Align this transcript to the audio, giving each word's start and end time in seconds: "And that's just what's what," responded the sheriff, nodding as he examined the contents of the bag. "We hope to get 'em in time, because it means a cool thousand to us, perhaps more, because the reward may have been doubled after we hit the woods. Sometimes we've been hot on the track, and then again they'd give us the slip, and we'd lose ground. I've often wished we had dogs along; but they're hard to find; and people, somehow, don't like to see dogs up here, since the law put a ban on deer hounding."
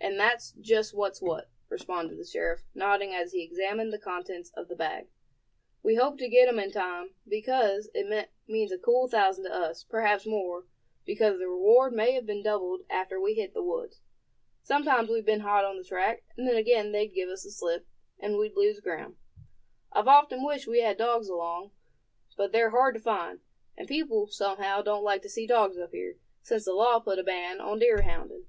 "And 0.00 0.18
that's 0.18 0.54
just 0.60 0.92
what's 0.92 1.22
what," 1.22 1.50
responded 1.68 2.18
the 2.18 2.24
sheriff, 2.24 2.64
nodding 2.74 3.14
as 3.14 3.30
he 3.30 3.44
examined 3.44 3.92
the 3.92 3.98
contents 4.00 4.50
of 4.56 4.66
the 4.66 4.74
bag. 4.74 5.06
"We 5.84 5.94
hope 5.94 6.18
to 6.18 6.28
get 6.28 6.48
'em 6.48 6.58
in 6.58 6.72
time, 6.72 7.14
because 7.28 7.88
it 7.94 8.26
means 8.48 8.72
a 8.72 8.78
cool 8.78 9.06
thousand 9.06 9.44
to 9.44 9.54
us, 9.54 9.84
perhaps 9.84 10.26
more, 10.26 10.66
because 11.04 11.38
the 11.38 11.46
reward 11.48 11.92
may 11.92 12.10
have 12.14 12.26
been 12.26 12.42
doubled 12.42 12.86
after 12.90 13.20
we 13.20 13.34
hit 13.34 13.54
the 13.54 13.62
woods. 13.62 14.00
Sometimes 14.64 15.10
we've 15.10 15.24
been 15.24 15.42
hot 15.46 15.64
on 15.64 15.76
the 15.76 15.84
track, 15.84 16.24
and 16.36 16.48
then 16.48 16.56
again 16.56 16.90
they'd 16.90 17.14
give 17.14 17.28
us 17.28 17.44
the 17.44 17.50
slip, 17.52 17.86
and 18.18 18.36
we'd 18.36 18.56
lose 18.56 18.80
ground. 18.80 19.14
I've 19.92 20.08
often 20.08 20.44
wished 20.44 20.66
we 20.66 20.80
had 20.80 20.98
dogs 20.98 21.28
along; 21.28 21.70
but 22.36 22.50
they're 22.50 22.70
hard 22.70 22.96
to 22.96 23.00
find; 23.00 23.42
and 23.76 23.86
people, 23.86 24.26
somehow, 24.26 24.82
don't 24.82 25.04
like 25.04 25.22
to 25.22 25.28
see 25.28 25.46
dogs 25.46 25.78
up 25.78 25.92
here, 25.92 26.16
since 26.42 26.64
the 26.64 26.72
law 26.72 26.98
put 26.98 27.20
a 27.20 27.22
ban 27.22 27.60
on 27.60 27.78
deer 27.78 28.02
hounding." 28.02 28.46